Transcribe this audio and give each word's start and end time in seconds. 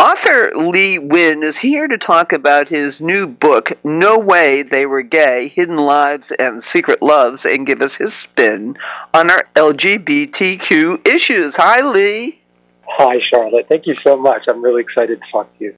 Author 0.00 0.52
Lee 0.56 0.98
Wind 0.98 1.44
is 1.44 1.58
here 1.58 1.86
to 1.86 1.98
talk 1.98 2.32
about 2.32 2.68
his 2.68 3.02
new 3.02 3.26
book, 3.26 3.72
No 3.84 4.16
Way 4.16 4.62
They 4.62 4.86
Were 4.86 5.02
Gay 5.02 5.52
Hidden 5.54 5.76
Lives 5.76 6.32
and 6.38 6.64
Secret 6.72 7.02
Loves, 7.02 7.44
and 7.44 7.66
give 7.66 7.82
us 7.82 7.96
his 7.96 8.14
spin 8.14 8.78
on 9.12 9.30
our 9.30 9.42
LGBTQ 9.56 11.06
issues. 11.06 11.54
Hi, 11.58 11.86
Lee. 11.86 12.40
Hi, 12.88 13.18
Charlotte. 13.30 13.66
Thank 13.68 13.86
you 13.86 13.94
so 14.02 14.16
much. 14.16 14.44
I'm 14.48 14.64
really 14.64 14.80
excited 14.80 15.20
to 15.20 15.30
talk 15.30 15.58
to 15.58 15.64
you. 15.64 15.76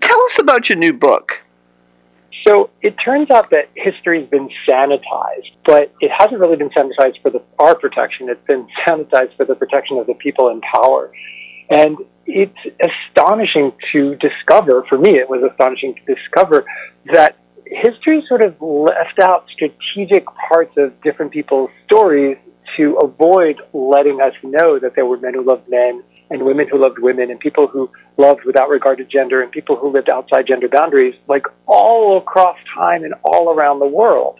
Tell 0.00 0.20
us 0.24 0.40
about 0.40 0.68
your 0.68 0.78
new 0.78 0.92
book. 0.92 1.30
So 2.48 2.70
it 2.82 2.96
turns 3.04 3.30
out 3.30 3.50
that 3.50 3.68
history's 3.76 4.28
been 4.28 4.50
sanitized, 4.68 5.52
but 5.64 5.94
it 6.00 6.10
hasn't 6.10 6.40
really 6.40 6.56
been 6.56 6.70
sanitized 6.70 7.22
for 7.22 7.30
the, 7.30 7.40
our 7.60 7.76
protection. 7.76 8.28
It's 8.28 8.44
been 8.48 8.66
sanitized 8.88 9.36
for 9.36 9.44
the 9.44 9.54
protection 9.54 9.98
of 9.98 10.08
the 10.08 10.14
people 10.14 10.48
in 10.48 10.60
power. 10.62 11.12
And 11.70 11.98
it's 12.26 12.58
astonishing 12.80 13.72
to 13.92 14.16
discover, 14.16 14.84
for 14.88 14.98
me, 14.98 15.18
it 15.18 15.28
was 15.28 15.42
astonishing 15.42 15.94
to 15.94 16.14
discover 16.14 16.64
that 17.12 17.36
history 17.66 18.24
sort 18.28 18.42
of 18.42 18.60
left 18.60 19.18
out 19.20 19.46
strategic 19.50 20.24
parts 20.48 20.76
of 20.76 21.00
different 21.02 21.32
people's 21.32 21.70
stories 21.84 22.36
to 22.76 22.96
avoid 22.96 23.60
letting 23.72 24.20
us 24.20 24.34
know 24.42 24.78
that 24.78 24.94
there 24.94 25.06
were 25.06 25.18
men 25.18 25.34
who 25.34 25.42
loved 25.42 25.68
men 25.68 26.02
and 26.30 26.42
women 26.44 26.68
who 26.68 26.78
loved 26.78 26.98
women 26.98 27.30
and 27.30 27.38
people 27.38 27.66
who 27.66 27.90
loved 28.16 28.44
without 28.44 28.68
regard 28.68 28.98
to 28.98 29.04
gender 29.04 29.42
and 29.42 29.52
people 29.52 29.76
who 29.76 29.90
lived 29.92 30.10
outside 30.10 30.46
gender 30.46 30.68
boundaries, 30.68 31.14
like 31.28 31.46
all 31.66 32.18
across 32.18 32.56
time 32.74 33.04
and 33.04 33.14
all 33.24 33.50
around 33.50 33.78
the 33.78 33.86
world. 33.86 34.38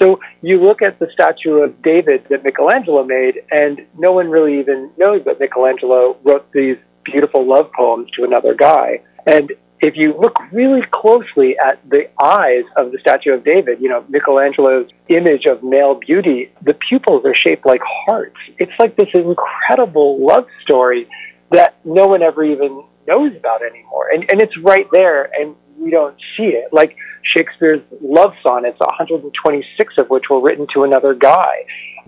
So 0.00 0.20
you 0.42 0.60
look 0.60 0.82
at 0.82 0.98
the 0.98 1.08
statue 1.12 1.62
of 1.62 1.82
David 1.82 2.26
that 2.30 2.44
Michelangelo 2.44 3.04
made, 3.04 3.42
and 3.50 3.86
no 3.96 4.12
one 4.12 4.28
really 4.28 4.60
even 4.60 4.90
knows 4.96 5.24
that 5.24 5.40
Michelangelo 5.40 6.16
wrote 6.22 6.50
these 6.52 6.76
beautiful 7.04 7.46
love 7.46 7.72
poems 7.72 8.10
to 8.12 8.24
another 8.24 8.54
guy. 8.54 9.02
And 9.26 9.52
if 9.80 9.96
you 9.96 10.14
look 10.18 10.36
really 10.52 10.82
closely 10.90 11.56
at 11.58 11.78
the 11.88 12.08
eyes 12.22 12.64
of 12.76 12.90
the 12.92 12.98
statue 12.98 13.32
of 13.32 13.44
David, 13.44 13.80
you 13.80 13.88
know, 13.88 14.04
Michelangelo's 14.08 14.90
image 15.08 15.46
of 15.46 15.62
male 15.62 15.94
beauty, 15.94 16.50
the 16.62 16.74
pupils 16.74 17.24
are 17.24 17.34
shaped 17.34 17.64
like 17.64 17.80
hearts. 17.84 18.36
It's 18.58 18.72
like 18.78 18.96
this 18.96 19.08
incredible 19.14 20.24
love 20.24 20.46
story 20.62 21.08
that 21.50 21.76
no 21.84 22.06
one 22.08 22.22
ever 22.22 22.44
even 22.44 22.84
knows 23.06 23.34
about 23.36 23.62
anymore. 23.62 24.08
And, 24.12 24.30
and 24.30 24.42
it's 24.42 24.56
right 24.58 24.86
there, 24.92 25.30
and 25.34 25.54
we 25.78 25.90
don't 25.90 26.16
see 26.36 26.48
it. 26.48 26.72
Like 26.72 26.96
Shakespeare's 27.34 27.82
love 28.00 28.32
sonnets, 28.42 28.78
126 28.80 29.94
of 29.98 30.08
which 30.10 30.24
were 30.30 30.40
written 30.40 30.66
to 30.74 30.84
another 30.84 31.14
guy. 31.14 31.66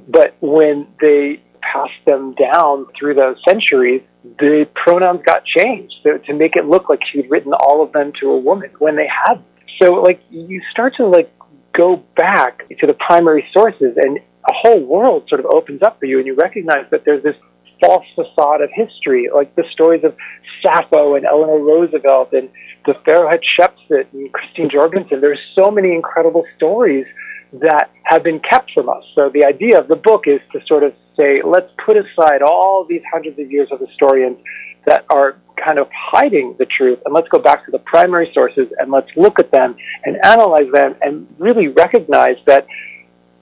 But 0.09 0.35
when 0.41 0.87
they 1.01 1.43
passed 1.61 1.93
them 2.07 2.35
down 2.35 2.87
through 2.99 3.15
the 3.15 3.37
centuries, 3.47 4.03
the 4.39 4.69
pronouns 4.75 5.21
got 5.25 5.45
changed 5.45 5.95
so, 6.03 6.19
to 6.19 6.35
make 6.35 6.57
it 6.57 6.67
look 6.67 6.89
like 6.89 7.01
she'd 7.13 7.31
written 7.31 7.53
all 7.53 7.83
of 7.83 7.93
them 7.93 8.13
to 8.21 8.31
a 8.31 8.39
woman 8.39 8.71
when 8.79 8.97
they 8.97 9.09
hadn't. 9.27 9.47
So, 9.81 9.95
like, 9.95 10.21
you 10.31 10.61
start 10.71 10.95
to, 10.97 11.07
like, 11.07 11.33
go 11.77 11.97
back 12.17 12.69
to 12.69 12.87
the 12.87 12.95
primary 12.95 13.47
sources 13.53 13.97
and 13.97 14.19
a 14.49 14.53
whole 14.53 14.81
world 14.81 15.29
sort 15.29 15.41
of 15.41 15.47
opens 15.47 15.83
up 15.83 15.99
for 16.01 16.07
you 16.07 16.19
and 16.19 16.27
you 16.27 16.35
recognize 16.35 16.87
that 16.91 17.05
there's 17.05 17.23
this 17.23 17.37
false 17.81 18.07
facade 18.15 18.61
of 18.61 18.71
history, 18.75 19.29
like 19.35 19.55
the 19.57 19.65
stories 19.73 20.05
of 20.05 20.17
Sappho 20.63 21.15
and 21.15 21.25
Eleanor 21.25 21.59
Roosevelt 21.59 22.33
and 22.33 22.49
the 22.87 22.95
Pharaoh 23.05 23.31
Hatshepsut 23.31 24.07
and 24.13 24.33
Christine 24.33 24.71
Jorgensen. 24.71 25.21
There's 25.21 25.41
so 25.59 25.71
many 25.71 25.93
incredible 25.93 26.45
stories 26.57 27.07
that 27.53 27.91
have 28.05 28.23
been 28.23 28.41
kept 28.41 28.71
from 28.73 28.89
us. 28.89 29.03
So 29.19 29.29
the 29.31 29.45
idea 29.45 29.79
of 29.79 29.89
the 29.89 29.97
book 29.97 30.25
is 30.27 30.41
to 30.53 30.61
sort 30.67 30.85
of 30.85 30.95
say, 31.19 31.43
let's 31.43 31.71
put 31.85 31.97
aside 31.97 32.43
all 32.43 32.85
these 32.89 33.03
hundreds 33.13 33.39
of 33.39 33.51
years 33.51 33.69
of 33.73 33.81
historians 33.81 34.39
that 34.87 35.05
are 35.11 35.37
kind 35.65 35.79
of 35.79 35.89
hiding 35.93 36.57
the 36.59 36.65
truth 36.65 36.99
and 37.05 37.15
let's 37.15 37.29
go 37.29 37.39
back 37.39 37.65
to 37.67 37.71
the 37.71 37.79
primary 37.81 38.31
sources 38.33 38.69
and 38.79 38.91
let's 38.91 39.11
look 39.17 39.39
at 39.39 39.51
them 39.51 39.77
and 40.05 40.17
analyze 40.25 40.71
them 40.73 40.95
and 41.03 41.27
really 41.39 41.69
recognize 41.69 42.37
that 42.47 42.67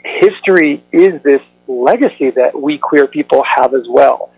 history 0.02 0.82
is 0.90 1.22
this 1.22 1.40
legacy 1.68 2.30
that 2.30 2.58
we 2.60 2.78
queer 2.78 3.06
people 3.06 3.44
have 3.56 3.74
as 3.74 3.86
well. 3.88 4.32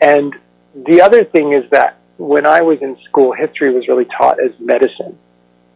And 0.00 0.34
the 0.74 1.02
other 1.02 1.24
thing 1.24 1.52
is 1.52 1.68
that 1.70 1.98
when 2.16 2.46
I 2.46 2.62
was 2.62 2.78
in 2.80 2.96
school, 3.08 3.32
history 3.32 3.72
was 3.72 3.86
really 3.86 4.06
taught 4.06 4.42
as 4.42 4.52
medicine. 4.58 5.18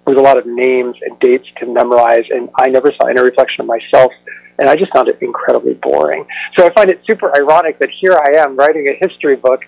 There 0.04 0.14
was 0.14 0.16
a 0.16 0.22
lot 0.22 0.36
of 0.36 0.46
names 0.46 0.96
and 1.02 1.18
dates 1.20 1.46
to 1.58 1.66
memorize, 1.66 2.24
and 2.30 2.50
I 2.56 2.68
never 2.68 2.92
saw 2.92 3.06
any 3.06 3.20
reflection 3.20 3.62
of 3.62 3.66
myself, 3.66 4.12
and 4.58 4.68
I 4.68 4.76
just 4.76 4.92
found 4.92 5.08
it 5.08 5.18
incredibly 5.22 5.74
boring. 5.74 6.26
So 6.58 6.66
I 6.66 6.72
find 6.72 6.90
it 6.90 7.00
super 7.06 7.34
ironic 7.34 7.78
that 7.78 7.88
here 8.00 8.12
I 8.12 8.42
am 8.42 8.56
writing 8.56 8.88
a 8.88 9.06
history 9.06 9.36
book, 9.36 9.62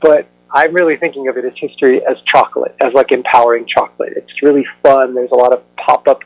but 0.00 0.28
I'm 0.50 0.74
really 0.74 0.96
thinking 0.96 1.28
of 1.28 1.36
it 1.36 1.44
as 1.44 1.52
history 1.56 2.04
as 2.04 2.16
chocolate, 2.26 2.74
as 2.80 2.92
like 2.94 3.12
empowering 3.12 3.66
chocolate. 3.66 4.12
It's 4.16 4.42
really 4.42 4.66
fun. 4.82 5.14
There's 5.14 5.30
a 5.30 5.36
lot 5.36 5.52
of 5.52 5.62
pop 5.76 6.08
up 6.08 6.22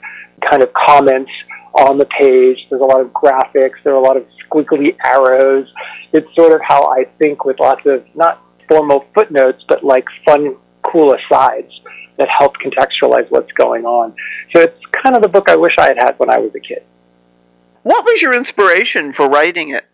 kind 0.49 0.63
of 0.63 0.73
comments 0.73 1.31
on 1.75 1.99
the 1.99 2.07
page. 2.07 2.59
There's 2.71 2.83
a 2.83 2.85
lot 2.85 3.01
of 3.01 3.09
graphics. 3.09 3.83
There 3.85 3.93
are 3.93 3.97
a 3.97 4.01
lot 4.01 4.17
of 4.17 4.27
squiggly 4.45 4.97
arrows. 5.05 5.67
It's 6.13 6.29
sort 6.35 6.53
of 6.53 6.61
how 6.67 6.93
I 6.93 7.05
think 7.19 7.45
with 7.45 7.59
lots 7.61 7.83
of 7.87 8.05
not 8.15 8.43
formal 8.69 9.07
footnotes, 9.15 9.63
but 9.69 9.85
like 9.85 10.05
fun, 10.25 10.57
cool 10.83 11.15
asides 11.15 11.73
that 12.19 12.29
help 12.39 12.55
contextualize 12.59 13.31
what's 13.31 13.53
going 13.53 13.85
on. 13.85 14.15
So 14.55 14.63
it's 14.63 14.79
kind 15.03 15.17
of 15.17 15.23
the 15.23 15.29
book 15.29 15.49
I 15.49 15.57
wish 15.57 15.75
I 15.79 15.89
had 15.89 15.97
had 15.99 16.19
when 16.19 16.31
I 16.31 16.39
was 16.39 16.55
a 16.55 16.61
kid. 16.61 16.85
What 17.83 18.05
was 18.05 18.21
your 18.21 18.35
inspiration 18.35 19.13
for 19.13 19.29
writing 19.29 19.71
it? 19.71 19.85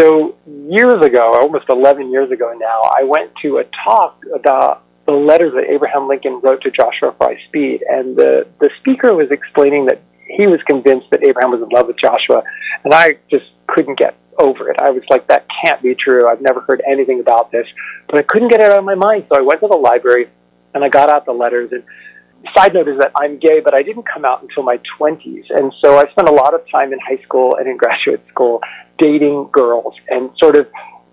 So 0.00 0.36
years 0.46 1.04
ago, 1.04 1.34
almost 1.40 1.66
11 1.68 2.10
years 2.10 2.30
ago 2.30 2.54
now, 2.58 2.82
I 2.82 3.04
went 3.04 3.32
to 3.42 3.58
a 3.58 3.64
talk 3.84 4.24
about 4.34 4.84
the 5.06 5.12
letters 5.12 5.52
that 5.54 5.64
Abraham 5.70 6.08
Lincoln 6.08 6.40
wrote 6.42 6.62
to 6.62 6.70
Joshua 6.70 7.14
Fry 7.18 7.36
Speed, 7.48 7.84
and 7.88 8.16
the, 8.16 8.46
the 8.60 8.70
speaker 8.80 9.14
was 9.14 9.30
explaining 9.30 9.86
that 9.86 10.00
he 10.36 10.46
was 10.46 10.60
convinced 10.66 11.10
that 11.10 11.22
Abraham 11.24 11.50
was 11.50 11.62
in 11.62 11.68
love 11.68 11.86
with 11.86 11.96
Joshua, 11.98 12.42
and 12.84 12.92
I 12.92 13.18
just 13.30 13.46
couldn't 13.66 13.98
get 13.98 14.16
over 14.38 14.70
it. 14.70 14.76
I 14.80 14.90
was 14.90 15.02
like, 15.10 15.26
that 15.28 15.46
can't 15.64 15.82
be 15.82 15.94
true. 15.94 16.28
I've 16.28 16.40
never 16.40 16.60
heard 16.62 16.82
anything 16.88 17.20
about 17.20 17.52
this, 17.52 17.66
but 18.08 18.18
I 18.18 18.22
couldn't 18.22 18.48
get 18.48 18.60
it 18.60 18.70
out 18.70 18.78
of 18.78 18.84
my 18.84 18.94
mind. 18.94 19.26
So 19.28 19.38
I 19.38 19.42
went 19.42 19.60
to 19.60 19.68
the 19.68 19.76
library 19.76 20.28
and 20.74 20.82
I 20.82 20.88
got 20.88 21.10
out 21.10 21.26
the 21.26 21.32
letters. 21.32 21.70
And 21.72 21.84
side 22.56 22.74
note 22.74 22.88
is 22.88 22.98
that 22.98 23.12
I'm 23.16 23.38
gay, 23.38 23.60
but 23.60 23.74
I 23.74 23.82
didn't 23.82 24.04
come 24.04 24.24
out 24.24 24.42
until 24.42 24.62
my 24.62 24.80
20s, 24.98 25.44
and 25.50 25.72
so 25.84 25.98
I 25.98 26.10
spent 26.10 26.28
a 26.28 26.32
lot 26.32 26.54
of 26.54 26.62
time 26.70 26.92
in 26.92 26.98
high 27.00 27.22
school 27.22 27.56
and 27.56 27.68
in 27.68 27.76
graduate 27.82 28.24
school 28.28 28.60
dating 28.98 29.48
girls 29.52 29.94
and 30.08 30.30
sort 30.38 30.56
of 30.56 30.68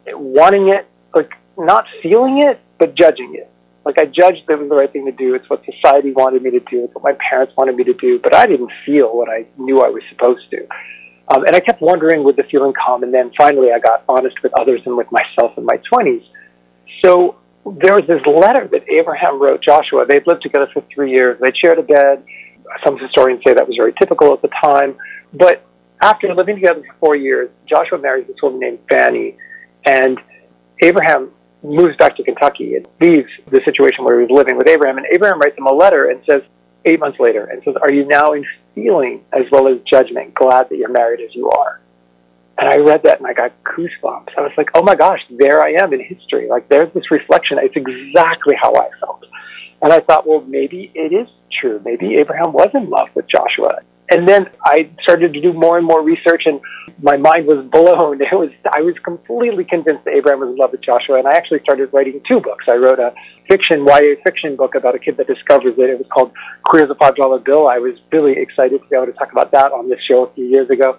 wanting 0.07 0.69
it, 0.69 0.87
like 1.13 1.31
not 1.57 1.85
feeling 2.01 2.41
it, 2.43 2.59
but 2.77 2.95
judging 2.95 3.35
it. 3.35 3.51
Like 3.85 3.95
I 3.99 4.05
judged 4.05 4.43
that 4.47 4.53
it 4.53 4.59
was 4.59 4.69
the 4.69 4.75
right 4.75 4.91
thing 4.91 5.05
to 5.05 5.11
do. 5.11 5.35
It's 5.35 5.49
what 5.49 5.63
society 5.65 6.11
wanted 6.11 6.43
me 6.43 6.51
to 6.51 6.59
do. 6.59 6.83
It's 6.83 6.93
what 6.93 7.03
my 7.03 7.17
parents 7.31 7.53
wanted 7.57 7.75
me 7.75 7.83
to 7.85 7.93
do. 7.93 8.19
But 8.19 8.35
I 8.35 8.45
didn't 8.45 8.71
feel 8.85 9.15
what 9.15 9.29
I 9.29 9.45
knew 9.57 9.81
I 9.81 9.89
was 9.89 10.03
supposed 10.09 10.49
to. 10.51 10.67
Um, 11.33 11.45
and 11.45 11.55
I 11.55 11.59
kept 11.59 11.81
wondering, 11.81 12.23
would 12.23 12.35
the 12.35 12.43
feeling 12.43 12.73
come? 12.73 13.03
And 13.03 13.13
then 13.13 13.31
finally, 13.37 13.71
I 13.71 13.79
got 13.79 14.03
honest 14.09 14.35
with 14.41 14.51
others 14.59 14.81
and 14.85 14.97
with 14.97 15.07
myself 15.11 15.57
in 15.57 15.65
my 15.65 15.79
20s. 15.91 16.23
So 17.03 17.37
there 17.65 17.93
was 17.93 18.03
this 18.07 18.21
letter 18.25 18.67
that 18.67 18.89
Abraham 18.89 19.39
wrote 19.39 19.61
Joshua. 19.61 20.05
They'd 20.07 20.25
lived 20.25 20.41
together 20.41 20.67
for 20.73 20.83
three 20.93 21.11
years. 21.11 21.39
They'd 21.39 21.55
shared 21.57 21.77
a 21.77 21.83
bed. 21.83 22.23
Some 22.83 22.97
historians 22.97 23.41
say 23.45 23.53
that 23.53 23.67
was 23.67 23.77
very 23.77 23.93
typical 23.99 24.33
at 24.33 24.41
the 24.41 24.49
time. 24.61 24.97
But 25.33 25.65
after 26.01 26.33
living 26.33 26.55
together 26.55 26.81
for 26.81 26.95
four 26.99 27.15
years, 27.15 27.49
Joshua 27.67 27.99
marries 27.99 28.27
this 28.27 28.37
woman 28.41 28.59
named 28.59 28.79
Fanny. 28.89 29.37
And 29.85 30.19
Abraham 30.81 31.31
moves 31.63 31.95
back 31.97 32.15
to 32.17 32.23
Kentucky 32.23 32.75
and 32.75 32.87
leaves 33.01 33.29
the 33.49 33.61
situation 33.65 34.05
where 34.05 34.19
he 34.19 34.25
was 34.25 34.31
living 34.31 34.57
with 34.57 34.67
Abraham. 34.67 34.97
And 34.97 35.07
Abraham 35.11 35.39
writes 35.39 35.57
him 35.57 35.65
a 35.65 35.73
letter 35.73 36.09
and 36.09 36.21
says, 36.29 36.41
eight 36.85 36.99
months 36.99 37.19
later, 37.19 37.45
and 37.45 37.61
says, 37.63 37.75
Are 37.81 37.91
you 37.91 38.05
now 38.05 38.31
in 38.31 38.45
feeling 38.75 39.23
as 39.33 39.45
well 39.51 39.67
as 39.67 39.79
judgment 39.81 40.33
glad 40.33 40.69
that 40.69 40.77
you're 40.77 40.89
married 40.89 41.21
as 41.21 41.35
you 41.35 41.49
are? 41.49 41.79
And 42.59 42.67
I 42.67 42.77
read 42.77 43.03
that 43.03 43.19
and 43.19 43.27
I 43.27 43.33
got 43.33 43.53
goosebumps. 43.63 44.37
I 44.37 44.41
was 44.41 44.51
like, 44.57 44.69
oh 44.73 44.83
my 44.83 44.93
gosh, 44.93 45.21
there 45.29 45.61
I 45.63 45.75
am 45.81 45.93
in 45.93 46.03
history. 46.03 46.49
Like, 46.49 46.67
there's 46.67 46.91
this 46.93 47.09
reflection. 47.09 47.57
It's 47.57 47.75
exactly 47.75 48.53
how 48.61 48.75
I 48.75 48.89
felt. 48.99 49.23
And 49.81 49.93
I 49.93 50.01
thought, 50.01 50.27
well, 50.27 50.41
maybe 50.41 50.91
it 50.93 51.13
is 51.13 51.29
true. 51.61 51.81
Maybe 51.85 52.17
Abraham 52.17 52.51
was 52.51 52.69
in 52.73 52.89
love 52.89 53.07
with 53.15 53.29
Joshua. 53.29 53.79
And 54.11 54.27
then 54.27 54.49
I 54.65 54.89
started 55.03 55.33
to 55.33 55.41
do 55.41 55.53
more 55.53 55.77
and 55.77 55.85
more 55.85 56.01
research, 56.01 56.43
and 56.45 56.59
my 57.01 57.17
mind 57.17 57.45
was 57.45 57.65
blown. 57.71 58.19
It 58.29 58.35
was 58.35 58.49
I 58.71 58.81
was 58.81 58.95
completely 59.03 59.63
convinced 59.63 60.05
that 60.05 60.13
Abraham 60.13 60.39
was 60.39 60.49
in 60.49 60.57
love 60.57 60.71
with 60.71 60.81
Joshua, 60.81 61.19
and 61.19 61.27
I 61.27 61.31
actually 61.31 61.59
started 61.59 61.93
writing 61.93 62.21
two 62.27 62.39
books. 62.39 62.65
I 62.69 62.75
wrote 62.75 62.99
a 62.99 63.13
fiction 63.47 63.85
YA 63.85 64.15
fiction 64.23 64.55
book 64.55 64.75
about 64.75 64.95
a 64.95 64.99
kid 64.99 65.17
that 65.17 65.27
discovers 65.27 65.73
it. 65.77 65.89
It 65.89 65.97
was 65.97 66.07
called 66.11 66.31
Queer 66.63 66.83
as 66.85 66.89
a 66.89 66.95
Five 66.95 67.15
Dollar 67.15 67.39
Bill. 67.39 67.67
I 67.67 67.77
was 67.77 67.95
really 68.11 68.33
excited 68.33 68.81
to 68.81 68.87
be 68.87 68.95
able 68.95 69.07
to 69.07 69.13
talk 69.13 69.31
about 69.31 69.51
that 69.51 69.71
on 69.71 69.89
this 69.89 69.99
show 70.09 70.25
a 70.25 70.33
few 70.33 70.45
years 70.45 70.69
ago. 70.69 70.97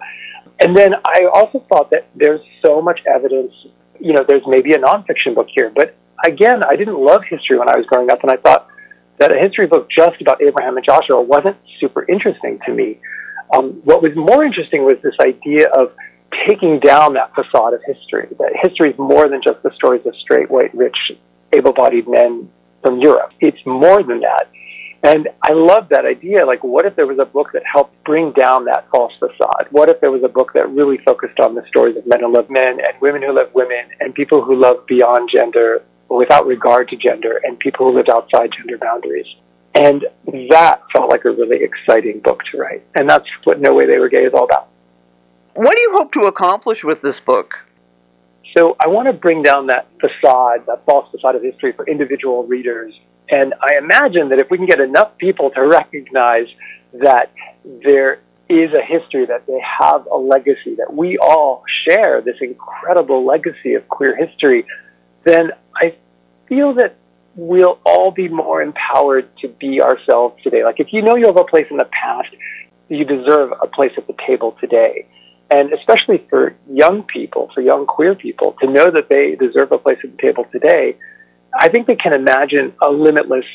And 0.61 0.75
then 0.75 0.93
I 1.05 1.27
also 1.33 1.65
thought 1.69 1.91
that 1.91 2.07
there's 2.15 2.41
so 2.63 2.81
much 2.81 2.99
evidence. 3.05 3.51
You 3.99 4.13
know, 4.13 4.23
there's 4.27 4.43
maybe 4.47 4.73
a 4.73 4.79
nonfiction 4.79 5.35
book 5.35 5.47
here, 5.53 5.71
but 5.75 5.95
again, 6.23 6.63
I 6.63 6.75
didn't 6.75 6.97
love 6.97 7.23
history 7.29 7.57
when 7.57 7.69
I 7.69 7.77
was 7.77 7.85
growing 7.87 8.09
up, 8.09 8.21
and 8.21 8.31
I 8.31 8.37
thought 8.37 8.67
that 9.21 9.31
a 9.31 9.37
history 9.37 9.67
book 9.67 9.87
just 9.87 10.19
about 10.19 10.41
Abraham 10.41 10.77
and 10.77 10.85
Joshua 10.85 11.21
wasn't 11.21 11.55
super 11.79 12.03
interesting 12.09 12.59
to 12.65 12.73
me. 12.73 12.99
Um, 13.53 13.73
what 13.83 14.01
was 14.01 14.15
more 14.15 14.43
interesting 14.43 14.83
was 14.83 14.97
this 15.03 15.13
idea 15.21 15.69
of 15.69 15.93
taking 16.47 16.79
down 16.79 17.13
that 17.13 17.31
facade 17.35 17.75
of 17.75 17.81
history, 17.85 18.27
that 18.39 18.53
history 18.59 18.91
is 18.91 18.97
more 18.97 19.29
than 19.29 19.41
just 19.45 19.61
the 19.61 19.71
stories 19.75 20.03
of 20.07 20.15
straight, 20.15 20.49
white, 20.49 20.73
rich 20.73 20.97
able 21.53 21.71
bodied 21.71 22.07
men 22.07 22.49
from 22.81 22.97
Europe. 22.99 23.31
It's 23.39 23.63
more 23.63 24.01
than 24.01 24.21
that. 24.21 24.49
And 25.03 25.29
I 25.43 25.53
love 25.53 25.89
that 25.89 26.05
idea. 26.05 26.45
Like, 26.45 26.63
what 26.63 26.85
if 26.85 26.95
there 26.95 27.05
was 27.05 27.19
a 27.19 27.25
book 27.25 27.51
that 27.53 27.63
helped 27.71 28.03
bring 28.03 28.31
down 28.31 28.65
that 28.65 28.87
false 28.89 29.13
facade? 29.19 29.67
What 29.69 29.89
if 29.89 30.01
there 30.01 30.11
was 30.11 30.23
a 30.23 30.29
book 30.29 30.53
that 30.53 30.67
really 30.69 30.97
focused 30.97 31.39
on 31.39 31.53
the 31.53 31.63
stories 31.67 31.95
of 31.95 32.07
men 32.07 32.21
who 32.21 32.33
love 32.33 32.49
men 32.49 32.79
and 32.79 33.01
women 33.01 33.21
who 33.21 33.35
love 33.35 33.53
women 33.53 33.85
and 33.99 34.15
people 34.15 34.43
who 34.43 34.55
love 34.55 34.85
beyond 34.87 35.29
gender 35.31 35.83
without 36.17 36.45
regard 36.45 36.89
to 36.89 36.95
gender 36.97 37.39
and 37.43 37.57
people 37.59 37.89
who 37.89 37.95
lived 37.95 38.09
outside 38.09 38.51
gender 38.57 38.77
boundaries? 38.77 39.27
And 39.73 40.05
that 40.49 40.81
felt 40.91 41.09
like 41.09 41.23
a 41.25 41.31
really 41.31 41.63
exciting 41.63 42.19
book 42.19 42.41
to 42.51 42.57
write. 42.57 42.83
And 42.95 43.09
that's 43.09 43.27
what 43.45 43.59
No 43.59 43.73
Way 43.73 43.87
They 43.87 43.97
Were 43.97 44.09
Gay 44.09 44.23
is 44.25 44.33
all 44.33 44.43
about. 44.43 44.67
What 45.53 45.73
do 45.73 45.79
you 45.79 45.93
hope 45.95 46.11
to 46.13 46.21
accomplish 46.21 46.83
with 46.83 47.01
this 47.01 47.19
book? 47.19 47.53
So 48.57 48.75
I 48.79 48.87
want 48.87 49.07
to 49.07 49.13
bring 49.13 49.43
down 49.43 49.67
that 49.67 49.87
facade, 49.99 50.65
that 50.67 50.83
false 50.85 51.09
facade 51.11 51.35
of 51.35 51.41
history 51.41 51.71
for 51.71 51.87
individual 51.87 52.45
readers. 52.45 52.93
And 53.29 53.53
I 53.61 53.77
imagine 53.77 54.29
that 54.29 54.39
if 54.39 54.49
we 54.49 54.57
can 54.57 54.65
get 54.65 54.81
enough 54.81 55.17
people 55.17 55.51
to 55.51 55.61
recognize 55.61 56.47
that 56.93 57.31
there 57.83 58.19
is 58.49 58.71
a 58.73 58.83
history, 58.83 59.25
that 59.25 59.47
they 59.47 59.59
have 59.79 60.05
a 60.07 60.17
legacy, 60.17 60.75
that 60.75 60.93
we 60.93 61.17
all 61.17 61.63
share 61.87 62.21
this 62.21 62.35
incredible 62.41 63.25
legacy 63.25 63.75
of 63.75 63.87
queer 63.87 64.17
history, 64.17 64.65
then 65.23 65.51
feel 66.51 66.73
that 66.73 66.97
we'll 67.35 67.79
all 67.85 68.11
be 68.11 68.27
more 68.27 68.61
empowered 68.61 69.25
to 69.37 69.47
be 69.47 69.81
ourselves 69.81 70.35
today. 70.43 70.65
Like 70.65 70.81
if 70.81 70.91
you 70.91 71.01
know 71.01 71.15
you 71.15 71.27
have 71.27 71.37
a 71.37 71.45
place 71.45 71.67
in 71.71 71.77
the 71.77 71.85
past, 71.85 72.27
you 72.89 73.05
deserve 73.05 73.53
a 73.61 73.67
place 73.67 73.93
at 73.97 74.05
the 74.05 74.15
table 74.27 74.57
today. 74.59 75.07
And 75.49 75.71
especially 75.71 76.17
for 76.29 76.53
young 76.69 77.03
people, 77.03 77.49
for 77.53 77.61
young 77.61 77.85
queer 77.85 78.15
people, 78.15 78.57
to 78.59 78.67
know 78.69 78.91
that 78.91 79.07
they 79.07 79.35
deserve 79.35 79.71
a 79.71 79.77
place 79.77 79.99
at 80.03 80.11
the 80.11 80.21
table 80.21 80.45
today, 80.51 80.97
I 81.57 81.69
think 81.69 81.87
they 81.87 81.95
can 81.95 82.11
imagine 82.11 82.73
a 82.81 82.91
limitless 82.91 83.45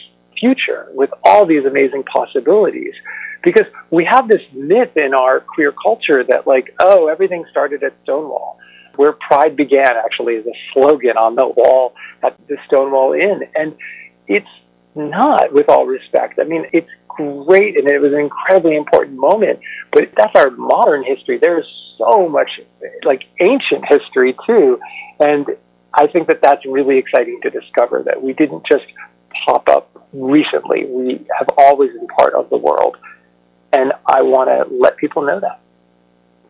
future 0.40 0.88
with 0.94 1.10
all 1.22 1.44
these 1.44 1.66
amazing 1.66 2.04
possibilities. 2.04 2.94
Because 3.42 3.66
we 3.90 4.06
have 4.06 4.26
this 4.26 4.42
myth 4.54 4.96
in 4.96 5.12
our 5.12 5.40
queer 5.40 5.72
culture 5.72 6.24
that 6.24 6.46
like, 6.46 6.74
oh, 6.80 7.08
everything 7.08 7.44
started 7.50 7.82
at 7.82 7.92
Stonewall 8.04 8.58
where 8.96 9.12
pride 9.12 9.56
began 9.56 9.96
actually 9.96 10.34
is 10.34 10.46
a 10.46 10.56
slogan 10.72 11.16
on 11.16 11.34
the 11.34 11.46
wall 11.46 11.94
at 12.22 12.36
the 12.48 12.56
Stonewall 12.66 13.12
Inn. 13.12 13.42
And 13.54 13.76
it's 14.26 14.48
not, 14.94 15.52
with 15.52 15.68
all 15.68 15.86
respect. 15.86 16.38
I 16.40 16.44
mean, 16.44 16.66
it's 16.72 16.88
great 17.08 17.76
and 17.78 17.88
it 17.88 17.98
was 18.00 18.12
an 18.12 18.20
incredibly 18.20 18.76
important 18.76 19.18
moment, 19.18 19.60
but 19.92 20.10
that's 20.16 20.34
our 20.34 20.50
modern 20.50 21.04
history. 21.04 21.38
There's 21.38 21.66
so 21.98 22.28
much 22.28 22.50
like 23.04 23.24
ancient 23.40 23.84
history 23.88 24.36
too. 24.46 24.78
And 25.18 25.46
I 25.94 26.06
think 26.06 26.28
that 26.28 26.42
that's 26.42 26.64
really 26.66 26.98
exciting 26.98 27.40
to 27.42 27.50
discover 27.50 28.02
that 28.04 28.22
we 28.22 28.32
didn't 28.32 28.66
just 28.66 28.84
pop 29.44 29.68
up 29.68 29.90
recently. 30.12 30.86
We 30.86 31.26
have 31.38 31.48
always 31.56 31.92
been 31.92 32.06
part 32.08 32.34
of 32.34 32.50
the 32.50 32.56
world. 32.56 32.96
And 33.72 33.92
I 34.06 34.22
want 34.22 34.48
to 34.48 34.74
let 34.74 34.96
people 34.96 35.22
know 35.22 35.40
that. 35.40 35.60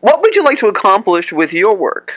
What 0.01 0.21
would 0.21 0.35
you 0.35 0.43
like 0.43 0.59
to 0.59 0.67
accomplish 0.67 1.31
with 1.31 1.51
your 1.51 1.75
work? 1.75 2.11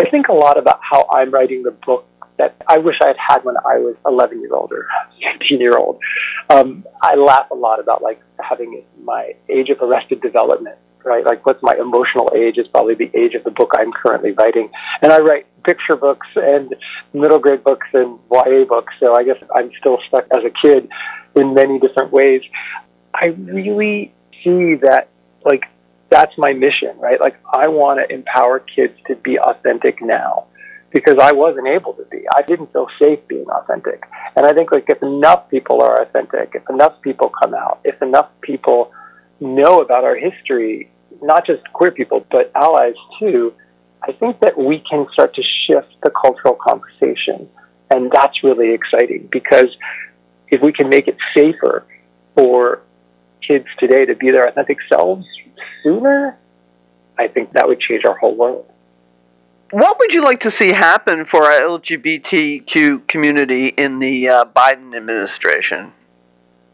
I 0.00 0.08
think 0.08 0.28
a 0.28 0.32
lot 0.32 0.56
about 0.56 0.80
how 0.80 1.06
I'm 1.12 1.30
writing 1.30 1.62
the 1.62 1.72
book 1.72 2.06
that 2.38 2.56
I 2.66 2.78
wish 2.78 2.96
I 3.02 3.08
had 3.08 3.18
had 3.18 3.44
when 3.44 3.56
I 3.58 3.76
was 3.76 3.96
11 4.06 4.40
year 4.40 4.54
old 4.54 4.72
or 4.72 4.88
15 5.38 5.60
year 5.60 5.76
old. 5.76 6.00
Um, 6.48 6.86
I 7.02 7.16
laugh 7.16 7.50
a 7.50 7.54
lot 7.54 7.80
about 7.80 8.00
like 8.00 8.18
having 8.40 8.82
my 9.04 9.34
age 9.50 9.68
of 9.68 9.82
arrested 9.82 10.22
development, 10.22 10.78
right? 11.04 11.22
Like 11.22 11.44
what's 11.44 11.62
my 11.62 11.74
emotional 11.78 12.32
age 12.34 12.56
is 12.56 12.66
probably 12.68 12.94
the 12.94 13.10
age 13.14 13.34
of 13.34 13.44
the 13.44 13.50
book 13.50 13.72
I'm 13.76 13.92
currently 13.92 14.30
writing. 14.32 14.70
And 15.02 15.12
I 15.12 15.18
write 15.18 15.46
picture 15.64 15.96
books 15.96 16.28
and 16.34 16.74
middle 17.12 17.38
grade 17.38 17.62
books 17.62 17.88
and 17.92 18.18
YA 18.32 18.64
books. 18.64 18.94
So 19.00 19.14
I 19.14 19.22
guess 19.22 19.36
I'm 19.54 19.70
still 19.78 19.98
stuck 20.08 20.26
as 20.34 20.42
a 20.44 20.50
kid 20.66 20.88
in 21.36 21.52
many 21.52 21.78
different 21.78 22.10
ways. 22.10 22.40
I 23.12 23.26
really 23.26 24.14
see 24.42 24.76
that 24.76 25.08
like 25.44 25.64
that's 26.10 26.32
my 26.36 26.52
mission, 26.52 26.98
right? 26.98 27.20
Like 27.20 27.36
I 27.52 27.68
want 27.68 28.00
to 28.00 28.14
empower 28.14 28.58
kids 28.60 28.94
to 29.06 29.16
be 29.16 29.38
authentic 29.38 30.02
now 30.02 30.46
because 30.90 31.18
I 31.20 31.32
wasn't 31.32 31.68
able 31.68 31.92
to 31.94 32.04
be. 32.10 32.24
I 32.34 32.42
didn't 32.42 32.72
feel 32.72 32.88
safe 33.00 33.20
being 33.28 33.46
authentic. 33.48 34.04
And 34.36 34.44
I 34.44 34.52
think 34.52 34.72
like 34.72 34.86
if 34.88 35.02
enough 35.02 35.48
people 35.48 35.82
are 35.82 36.02
authentic, 36.02 36.52
if 36.54 36.68
enough 36.68 37.00
people 37.00 37.30
come 37.40 37.54
out, 37.54 37.80
if 37.84 38.00
enough 38.02 38.28
people 38.40 38.92
know 39.38 39.78
about 39.78 40.04
our 40.04 40.16
history, 40.16 40.90
not 41.22 41.46
just 41.46 41.62
queer 41.72 41.92
people, 41.92 42.26
but 42.30 42.50
allies 42.54 42.94
too, 43.18 43.54
I 44.02 44.12
think 44.12 44.40
that 44.40 44.58
we 44.58 44.82
can 44.90 45.06
start 45.12 45.34
to 45.34 45.42
shift 45.66 45.94
the 46.02 46.10
cultural 46.10 46.54
conversation. 46.54 47.48
And 47.90 48.10
that's 48.10 48.42
really 48.42 48.72
exciting 48.72 49.28
because 49.30 49.68
if 50.48 50.60
we 50.60 50.72
can 50.72 50.88
make 50.88 51.06
it 51.06 51.16
safer 51.36 51.86
for 52.34 52.82
kids 53.46 53.66
today 53.78 54.06
to 54.06 54.14
be 54.14 54.30
their 54.30 54.48
authentic 54.48 54.78
selves 54.92 55.26
sooner, 55.82 56.38
I 57.18 57.28
think 57.28 57.52
that 57.52 57.68
would 57.68 57.80
change 57.80 58.04
our 58.04 58.16
whole 58.16 58.34
world. 58.34 58.66
What 59.72 59.98
would 60.00 60.12
you 60.12 60.24
like 60.24 60.40
to 60.40 60.50
see 60.50 60.72
happen 60.72 61.26
for 61.26 61.44
our 61.44 61.60
LGBTQ 61.62 63.06
community 63.06 63.68
in 63.68 64.00
the 64.00 64.28
uh, 64.28 64.44
Biden 64.44 64.96
administration? 64.96 65.92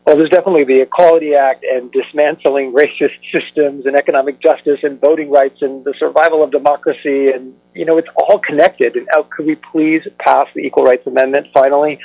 Well, 0.07 0.17
there's 0.17 0.31
definitely 0.31 0.65
the 0.65 0.83
Equality 0.83 1.35
Act 1.35 1.65
and 1.65 1.91
dismantling 1.91 2.73
racist 2.73 3.19
systems 3.35 3.87
and 3.87 3.97
economic 3.97 4.41
justice 4.41 4.79
and 4.85 5.01
voting 5.01 5.31
rights 5.31 5.61
and 5.63 5.85
the 5.85 5.95
survival 5.99 6.45
of 6.45 6.53
democracy. 6.53 7.31
And, 7.33 7.55
you 7.75 7.85
know, 7.85 7.99
it's 7.99 8.09
all 8.17 8.39
connected. 8.39 8.95
And 8.95 9.09
how 9.13 9.25
could 9.25 9.47
we 9.47 9.57
please 9.57 10.03
pass 10.21 10.47
the 10.55 10.61
Equal 10.61 10.85
Rights 10.85 11.07
Amendment 11.09 11.49
finally? 11.53 11.99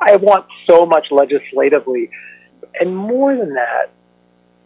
I 0.00 0.16
want 0.16 0.46
so 0.68 0.84
much 0.84 1.06
legislatively. 1.12 2.10
And 2.80 2.96
more 2.96 3.36
than 3.36 3.54
that, 3.54 3.92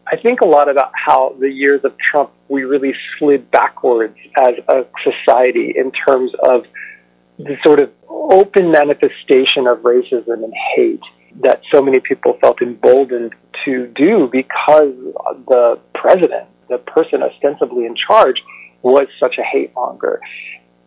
I 0.06 0.16
think 0.16 0.40
a 0.40 0.46
lot 0.46 0.68
about 0.68 0.92
how 0.94 1.36
the 1.38 1.50
years 1.50 1.84
of 1.84 1.94
Trump 1.98 2.30
we 2.48 2.64
really 2.64 2.94
slid 3.18 3.50
backwards 3.50 4.16
as 4.38 4.54
a 4.68 4.84
society 5.04 5.74
in 5.76 5.92
terms 5.92 6.32
of 6.42 6.64
the 7.38 7.56
sort 7.64 7.80
of 7.80 7.90
open 8.08 8.70
manifestation 8.70 9.66
of 9.66 9.78
racism 9.78 10.44
and 10.44 10.52
hate 10.76 11.02
that 11.40 11.62
so 11.72 11.80
many 11.80 12.00
people 12.00 12.36
felt 12.40 12.60
emboldened 12.60 13.34
to 13.64 13.86
do 13.86 14.28
because 14.30 14.92
the 15.48 15.78
president, 15.94 16.46
the 16.68 16.78
person 16.78 17.22
ostensibly 17.22 17.86
in 17.86 17.94
charge, 17.94 18.42
was 18.82 19.06
such 19.18 19.36
a 19.38 19.42
hate 19.42 19.72
monger. 19.74 20.20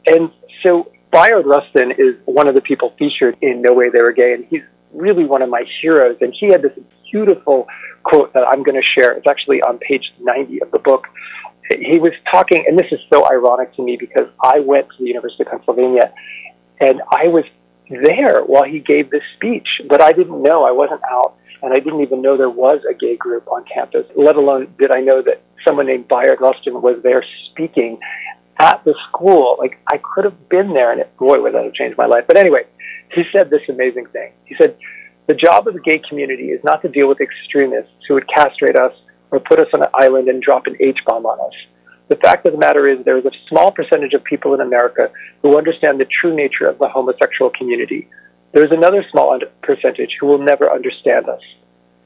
And 0.05 0.29
so 0.61 0.91
Bayard 1.11 1.45
Rustin 1.45 1.91
is 1.97 2.15
one 2.25 2.47
of 2.47 2.55
the 2.55 2.61
people 2.61 2.93
featured 2.99 3.37
in 3.41 3.61
No 3.61 3.73
Way 3.73 3.89
They 3.89 4.01
Were 4.01 4.11
Gay, 4.11 4.33
and 4.33 4.45
he's 4.45 4.61
really 4.93 5.25
one 5.25 5.41
of 5.41 5.49
my 5.49 5.63
heroes. 5.81 6.17
And 6.21 6.33
he 6.37 6.47
had 6.47 6.61
this 6.61 6.77
beautiful 7.11 7.67
quote 8.05 8.33
that 8.33 8.47
I'm 8.47 8.63
going 8.63 8.79
to 8.79 8.87
share. 8.87 9.11
It's 9.11 9.27
actually 9.27 9.61
on 9.61 9.77
page 9.79 10.13
90 10.19 10.61
of 10.61 10.71
the 10.71 10.79
book. 10.79 11.07
He 11.71 11.97
was 11.97 12.13
talking, 12.31 12.63
and 12.67 12.77
this 12.77 12.91
is 12.91 12.99
so 13.11 13.27
ironic 13.29 13.75
to 13.75 13.81
me 13.81 13.97
because 13.97 14.29
I 14.41 14.59
went 14.59 14.87
to 14.89 14.95
the 14.99 15.07
University 15.07 15.43
of 15.43 15.49
Pennsylvania 15.49 16.13
and 16.79 17.01
I 17.09 17.27
was 17.27 17.45
there 17.89 18.43
while 18.43 18.63
he 18.63 18.79
gave 18.79 19.09
this 19.09 19.23
speech, 19.35 19.67
but 19.89 20.01
I 20.01 20.11
didn't 20.11 20.41
know. 20.41 20.63
I 20.63 20.71
wasn't 20.71 21.01
out, 21.09 21.35
and 21.61 21.73
I 21.73 21.79
didn't 21.79 22.01
even 22.01 22.21
know 22.21 22.37
there 22.37 22.49
was 22.49 22.81
a 22.89 22.93
gay 22.93 23.15
group 23.15 23.47
on 23.47 23.63
campus, 23.65 24.05
let 24.15 24.35
alone 24.35 24.73
did 24.79 24.91
I 24.91 25.01
know 25.01 25.21
that 25.21 25.41
someone 25.65 25.87
named 25.87 26.07
Bayard 26.07 26.41
Rustin 26.41 26.81
was 26.81 27.01
there 27.03 27.23
speaking 27.49 27.99
at 28.59 28.83
the 28.85 28.95
school. 29.07 29.55
Like, 29.59 29.77
I 29.87 29.97
could 29.97 30.25
have 30.25 30.49
been 30.49 30.73
there, 30.73 30.91
and 30.91 31.01
it, 31.01 31.15
boy, 31.17 31.41
would 31.41 31.53
that 31.53 31.63
have 31.63 31.73
changed 31.73 31.97
my 31.97 32.05
life. 32.05 32.25
But 32.27 32.37
anyway, 32.37 32.65
he 33.13 33.23
said 33.31 33.49
this 33.49 33.61
amazing 33.69 34.07
thing. 34.07 34.31
He 34.45 34.55
said, 34.55 34.77
the 35.27 35.33
job 35.33 35.67
of 35.67 35.73
the 35.73 35.79
gay 35.79 35.99
community 36.07 36.49
is 36.51 36.63
not 36.63 36.81
to 36.83 36.89
deal 36.89 37.07
with 37.07 37.19
extremists 37.19 37.91
who 38.07 38.13
would 38.13 38.27
castrate 38.27 38.75
us 38.75 38.93
or 39.31 39.39
put 39.39 39.59
us 39.59 39.67
on 39.73 39.81
an 39.81 39.89
island 39.93 40.27
and 40.27 40.41
drop 40.41 40.67
an 40.67 40.77
H 40.79 40.99
bomb 41.05 41.25
on 41.25 41.39
us. 41.39 41.55
The 42.07 42.15
fact 42.17 42.45
of 42.45 42.53
the 42.53 42.59
matter 42.59 42.87
is, 42.87 43.03
there 43.03 43.17
is 43.17 43.25
a 43.25 43.31
small 43.49 43.71
percentage 43.71 44.13
of 44.13 44.23
people 44.23 44.53
in 44.53 44.61
America 44.61 45.09
who 45.41 45.57
understand 45.57 45.99
the 45.99 46.05
true 46.21 46.35
nature 46.35 46.65
of 46.65 46.77
the 46.77 46.87
homosexual 46.87 47.49
community. 47.49 48.07
There 48.51 48.63
is 48.63 48.71
another 48.71 49.03
small 49.11 49.39
percentage 49.63 50.15
who 50.19 50.27
will 50.27 50.37
never 50.37 50.71
understand 50.71 51.27
us. 51.27 51.41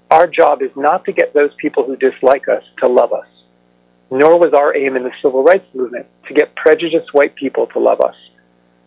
Our 0.09 0.25
job 0.25 0.61
is 0.61 0.71
not 0.77 1.03
to 1.05 1.11
get 1.11 1.33
those 1.33 1.51
people 1.57 1.83
who 1.83 1.97
dislike 1.97 2.47
us 2.47 2.63
to 2.79 2.87
love 2.87 3.11
us. 3.11 3.27
Nor 4.09 4.39
was 4.39 4.53
our 4.53 4.75
aim 4.75 4.95
in 4.95 5.03
the 5.03 5.11
civil 5.21 5.43
rights 5.43 5.67
movement 5.75 6.07
to 6.27 6.33
get 6.33 6.55
prejudiced 6.55 7.13
white 7.13 7.35
people 7.35 7.67
to 7.67 7.79
love 7.79 7.99
us. 7.99 8.15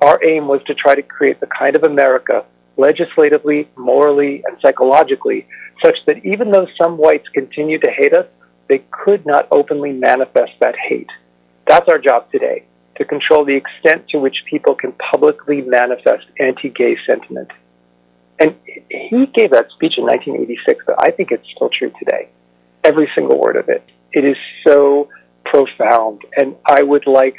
Our 0.01 0.25
aim 0.25 0.49
was 0.49 0.62
to 0.67 0.75
try 0.75 0.95
to 0.95 1.03
create 1.03 1.39
the 1.39 1.47
kind 1.47 1.77
of 1.77 1.85
America 1.85 2.45
legislatively, 2.83 3.69
morally, 3.77 4.43
and 4.47 4.57
psychologically, 4.61 5.47
such 5.85 5.97
that 6.07 6.25
even 6.25 6.51
though 6.51 6.67
some 6.81 6.97
whites 6.99 7.29
continue 7.33 7.79
to 7.79 7.91
hate 7.91 8.12
us, 8.12 8.27
they 8.69 8.81
could 8.91 9.25
not 9.25 9.47
openly 9.51 9.93
manifest 9.93 10.53
that 10.61 10.75
hate. 10.89 11.11
That's 11.67 11.89
our 11.89 11.99
job 11.99 12.31
today, 12.31 12.65
to 12.97 13.05
control 13.05 13.45
the 13.45 13.57
extent 13.62 14.09
to 14.11 14.19
which 14.19 14.39
people 14.51 14.75
can 14.75 14.93
publicly 14.93 15.61
manifest 15.62 16.27
anti 16.39 16.71
gay 16.71 16.97
sentiment. 17.07 17.51
And 18.39 18.57
he 18.91 19.27
gave 19.39 19.51
that 19.53 19.67
speech 19.77 19.95
in 19.99 20.05
1986, 20.05 20.85
but 20.87 20.97
I 20.99 21.11
think 21.11 21.31
it's 21.31 21.49
still 21.55 21.71
true 21.79 21.93
today. 21.99 22.29
Every 22.83 23.09
single 23.17 23.39
word 23.39 23.57
of 23.57 23.69
it. 23.69 23.85
It 24.12 24.25
is 24.25 24.37
so 24.67 25.09
profound. 25.45 26.23
And 26.37 26.57
I 26.67 26.83
would 26.83 27.07
like 27.07 27.37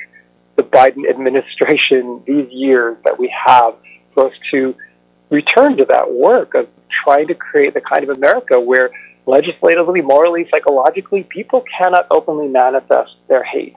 the 0.56 0.64
Biden 0.64 1.10
administration, 1.10 2.24
these 2.26 2.50
years 2.52 2.98
that 3.04 3.20
we 3.20 3.34
have, 3.46 3.74
for 4.14 4.28
us 4.28 4.34
to 4.52 4.76
return 5.34 5.75
to 5.78 5.86
that 5.86 6.13
work 6.13 6.54
of 6.54 6.68
trying 7.04 7.28
to 7.28 7.34
create 7.34 7.74
the 7.74 7.82
kind 7.82 8.04
of 8.08 8.16
America 8.16 8.60
where 8.60 8.92
legislatively, 9.25 10.02
morally, 10.02 10.48
psychologically, 10.52 11.24
people 11.24 11.63
cannot 11.78 12.06
openly 12.12 12.48
manifest 12.48 13.12
their 13.28 13.44
hate. 13.44 13.75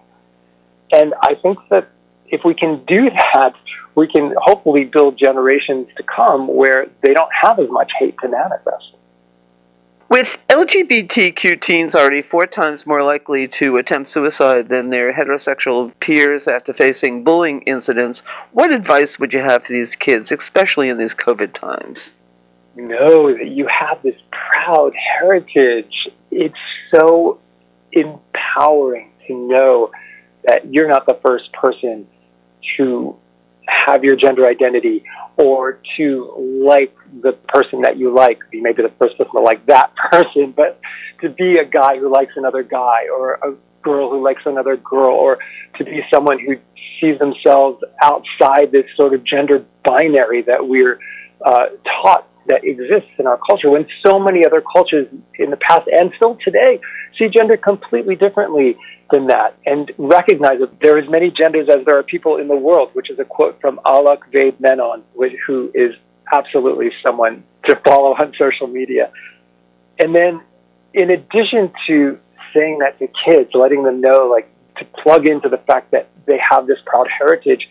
And 0.93 1.15
I 1.23 1.35
think 1.35 1.59
that 1.71 1.89
if 2.27 2.43
we 2.45 2.55
can 2.55 2.85
do 2.85 3.11
that, 3.35 3.55
we 3.95 4.07
can 4.07 4.35
hopefully 4.37 4.85
build 4.85 5.19
generations 5.19 5.89
to 5.97 6.03
come 6.03 6.47
where 6.47 6.87
they 7.03 7.15
don't 7.15 7.31
have 7.43 7.59
as 7.59 7.71
much 7.71 7.91
hate 7.99 8.17
to 8.21 8.29
manifest. 8.29 8.96
With 10.09 10.29
LGBTQ 10.49 11.61
teens 11.63 11.95
already 11.95 12.23
four 12.23 12.47
times 12.47 12.87
more 12.87 13.03
likely 13.03 13.49
to 13.59 13.75
attempt 13.77 14.13
suicide 14.13 14.69
than 14.69 14.91
their 14.91 15.13
heterosexual 15.13 15.93
peers 16.01 16.43
after 16.47 16.73
facing 16.73 17.25
bullying 17.25 17.63
incidents, 17.63 18.23
what 18.53 18.73
advice 18.73 19.19
would 19.19 19.33
you 19.33 19.41
have 19.41 19.65
for 19.65 19.73
these 19.73 19.97
kids, 19.97 20.31
especially 20.31 20.91
in 20.91 20.99
these 20.99 21.13
COVID 21.13 21.55
times? 21.55 21.99
Know 22.77 23.33
that 23.37 23.49
you 23.49 23.67
have 23.67 24.01
this 24.03 24.15
proud 24.31 24.93
heritage. 24.95 26.09
It's 26.31 26.55
so 26.95 27.41
empowering 27.91 29.11
to 29.27 29.35
know 29.35 29.91
that 30.45 30.73
you're 30.73 30.89
not 30.89 31.07
the 31.07 31.19
first 31.25 31.53
person 31.53 32.07
to 32.77 33.17
have 33.67 34.05
your 34.05 34.17
gender 34.17 34.47
identity 34.47 35.05
or 35.37 35.81
to 35.97 36.63
like 36.65 36.97
the 37.23 37.33
person 37.49 37.83
that 37.83 37.97
you 37.97 38.15
like. 38.15 38.39
You 38.53 38.63
may 38.63 38.73
be 38.73 38.83
the 38.83 38.93
first 39.01 39.19
person 39.19 39.33
to 39.33 39.41
like 39.41 39.67
that 39.67 39.95
person, 40.11 40.53
but 40.57 40.81
to 41.21 41.31
be 41.31 41.59
a 41.59 41.65
guy 41.65 41.99
who 41.99 42.13
likes 42.13 42.33
another 42.37 42.63
guy 42.63 43.09
or 43.09 43.35
a 43.35 43.55
girl 43.83 44.11
who 44.11 44.23
likes 44.23 44.43
another 44.47 44.77
girl 44.77 45.15
or 45.15 45.39
to 45.79 45.85
be 45.85 46.01
someone 46.13 46.39
who 46.39 46.57
sees 47.01 47.19
themselves 47.19 47.83
outside 48.03 48.73
this 48.73 48.87
sort 48.97 49.15
of 49.15 49.23
gender 49.25 49.65
binary 49.85 50.43
that 50.43 50.67
we're 50.67 50.99
uh, 51.45 51.67
taught 52.03 52.29
that 52.49 52.65
exists 52.65 53.11
in 53.19 53.27
our 53.27 53.39
culture 53.49 53.71
when 53.71 53.87
so 54.05 54.19
many 54.19 54.45
other 54.45 54.61
cultures 54.61 55.07
in 55.39 55.51
the 55.51 55.57
past 55.57 55.89
and 55.93 56.13
still 56.17 56.37
today 56.45 56.81
see 57.19 57.29
gender 57.29 57.57
completely 57.57 58.17
differently 58.17 58.77
than 59.11 59.29
that 59.29 59.57
and 59.65 59.93
recognize 59.99 60.59
that 60.61 60.81
there 60.81 60.97
are 60.97 60.99
as 60.99 61.09
many 61.09 61.31
genders 61.31 61.69
as 61.69 61.85
there 61.87 61.99
are 61.99 62.03
people 62.03 62.37
in 62.37 62.49
the 62.49 62.57
world, 62.57 62.91
which 62.93 63.11
is 63.11 63.19
a 63.19 63.25
quote 63.25 63.61
from 63.61 63.81
Alok 63.85 64.31
Vaid 64.33 64.61
Menon, 64.61 65.03
who 65.47 65.71
is 65.75 65.95
absolutely 66.33 66.91
someone 67.03 67.45
to 67.67 67.77
follow 67.85 68.15
on 68.15 68.33
social 68.39 68.67
media. 68.67 69.11
And 69.99 70.15
then 70.15 70.41
in 70.93 71.11
addition 71.11 71.73
to 71.87 72.19
saying 72.55 72.79
that 72.79 72.99
to 72.99 73.09
kids, 73.25 73.51
letting 73.55 73.85
them 73.85 74.01
know, 74.01 74.29
like, 74.31 74.49
to 74.79 74.85
plug 75.03 75.27
into 75.27 75.49
the 75.49 75.59
fact 75.59 75.91
that 75.93 76.09
they 76.27 76.39
have 76.51 76.67
this 76.67 76.79
proud 76.85 77.07
heritage, 77.09 77.69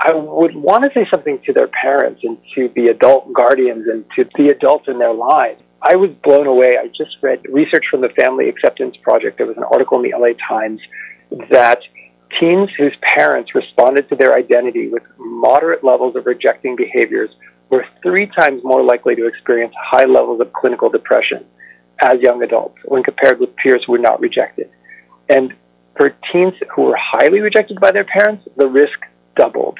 I 0.00 0.14
would 0.14 0.54
want 0.54 0.84
to 0.84 0.90
say 0.94 1.08
something 1.10 1.40
to 1.46 1.52
their 1.52 1.66
parents 1.66 2.22
and 2.22 2.38
to 2.54 2.68
the 2.74 2.88
adult 2.88 3.32
guardians 3.32 3.88
and 3.88 4.04
to 4.16 4.28
the 4.36 4.48
adults 4.50 4.86
in 4.86 4.98
their 4.98 5.12
lives. 5.12 5.60
I 5.82 5.96
was 5.96 6.10
blown 6.22 6.46
away. 6.46 6.76
I 6.78 6.86
just 6.88 7.16
read 7.20 7.40
research 7.50 7.84
from 7.90 8.00
the 8.00 8.08
Family 8.10 8.48
Acceptance 8.48 8.96
Project. 9.02 9.38
There 9.38 9.46
was 9.46 9.56
an 9.56 9.64
article 9.64 10.02
in 10.02 10.10
the 10.10 10.16
LA 10.16 10.34
Times 10.48 10.80
that 11.50 11.80
teens 12.38 12.70
whose 12.76 12.94
parents 13.02 13.54
responded 13.54 14.08
to 14.08 14.16
their 14.16 14.34
identity 14.34 14.88
with 14.88 15.02
moderate 15.18 15.82
levels 15.82 16.14
of 16.14 16.26
rejecting 16.26 16.76
behaviors 16.76 17.30
were 17.70 17.84
three 18.02 18.26
times 18.26 18.62
more 18.64 18.82
likely 18.82 19.14
to 19.16 19.26
experience 19.26 19.74
high 19.80 20.04
levels 20.04 20.40
of 20.40 20.52
clinical 20.52 20.88
depression 20.88 21.44
as 22.00 22.20
young 22.20 22.42
adults 22.42 22.78
when 22.84 23.02
compared 23.02 23.40
with 23.40 23.54
peers 23.56 23.82
who 23.86 23.92
were 23.92 23.98
not 23.98 24.20
rejected. 24.20 24.70
And 25.28 25.54
for 25.96 26.14
teens 26.32 26.54
who 26.74 26.82
were 26.82 26.98
highly 26.98 27.40
rejected 27.40 27.80
by 27.80 27.90
their 27.90 28.04
parents, 28.04 28.46
the 28.56 28.68
risk 28.68 28.98
doubled. 29.36 29.78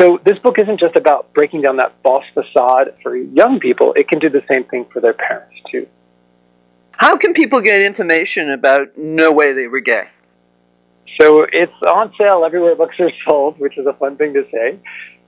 So 0.00 0.18
this 0.24 0.38
book 0.38 0.58
isn't 0.58 0.80
just 0.80 0.96
about 0.96 1.32
breaking 1.34 1.62
down 1.62 1.76
that 1.76 1.94
false 2.02 2.24
facade 2.32 2.94
for 3.02 3.16
young 3.16 3.60
people. 3.60 3.92
It 3.94 4.08
can 4.08 4.18
do 4.18 4.28
the 4.28 4.42
same 4.50 4.64
thing 4.64 4.86
for 4.92 5.00
their 5.00 5.12
parents 5.12 5.54
too. 5.70 5.86
How 6.92 7.16
can 7.16 7.32
people 7.32 7.60
get 7.60 7.82
information 7.82 8.50
about 8.50 8.96
No 8.96 9.32
Way 9.32 9.52
They 9.52 9.66
Were 9.66 9.80
Gay? 9.80 10.04
So 11.20 11.46
it's 11.50 11.72
on 11.86 12.12
sale 12.18 12.44
everywhere 12.44 12.74
books 12.74 12.96
are 12.98 13.10
sold, 13.28 13.58
which 13.58 13.78
is 13.78 13.86
a 13.86 13.92
fun 13.94 14.16
thing 14.16 14.34
to 14.34 14.44
say. 14.50 14.78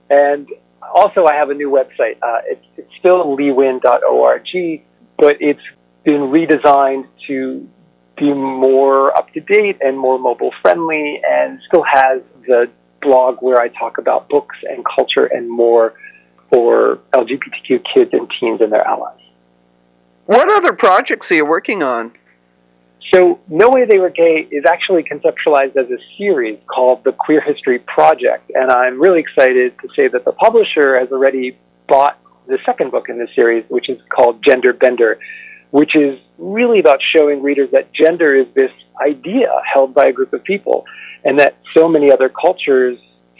And 0.09 0.47
also, 0.81 1.25
I 1.25 1.35
have 1.35 1.49
a 1.49 1.53
new 1.53 1.69
website. 1.69 2.17
Uh, 2.21 2.41
it's, 2.45 2.65
it's 2.77 2.91
still 2.99 3.37
leewind.org, 3.37 4.83
but 5.17 5.37
it's 5.39 5.61
been 6.03 6.31
redesigned 6.31 7.07
to 7.27 7.67
be 8.17 8.33
more 8.33 9.15
up 9.17 9.31
to 9.33 9.39
date 9.41 9.77
and 9.81 9.97
more 9.97 10.17
mobile 10.17 10.51
friendly 10.61 11.21
and 11.27 11.59
still 11.67 11.83
has 11.83 12.21
the 12.47 12.69
blog 13.01 13.37
where 13.41 13.59
I 13.59 13.69
talk 13.69 13.97
about 13.97 14.29
books 14.29 14.55
and 14.63 14.83
culture 14.85 15.25
and 15.25 15.49
more 15.49 15.93
for 16.49 16.99
LGBTQ 17.13 17.83
kids 17.93 18.11
and 18.13 18.29
teens 18.39 18.61
and 18.61 18.71
their 18.71 18.85
allies. 18.85 19.19
What 20.25 20.51
other 20.51 20.73
projects 20.73 21.31
are 21.31 21.35
you 21.35 21.45
working 21.45 21.83
on? 21.83 22.11
So, 23.13 23.39
No 23.47 23.69
Way 23.69 23.85
They 23.85 23.99
Were 23.99 24.09
Gay 24.09 24.47
is 24.51 24.65
actually 24.65 25.03
conceptualized 25.03 25.77
as 25.77 25.89
a 25.89 25.97
series 26.17 26.59
called 26.67 27.05
the 27.05 27.13
Queer 27.13 27.39
History 27.39 27.79
Project, 27.79 28.51
and 28.53 28.69
I'm 28.69 28.99
really 28.99 29.21
excited 29.21 29.79
to 29.79 29.87
say 29.95 30.09
that 30.09 30.25
the 30.25 30.33
publisher 30.33 30.99
has 30.99 31.09
already 31.09 31.57
bought 31.87 32.19
the 32.47 32.59
second 32.65 32.91
book 32.91 33.07
in 33.07 33.17
the 33.17 33.27
series, 33.33 33.63
which 33.69 33.87
is 33.89 33.97
called 34.09 34.43
Gender 34.43 34.73
Bender, 34.73 35.19
which 35.71 35.95
is 35.95 36.19
really 36.37 36.79
about 36.79 36.99
showing 37.15 37.41
readers 37.41 37.69
that 37.71 37.91
gender 37.93 38.35
is 38.35 38.47
this 38.53 38.71
idea 39.01 39.49
held 39.73 39.93
by 39.93 40.05
a 40.05 40.13
group 40.13 40.33
of 40.33 40.43
people 40.43 40.85
and 41.23 41.39
that 41.39 41.57
so 41.75 41.87
many 41.87 42.11
other 42.11 42.29
cultures 42.29 42.97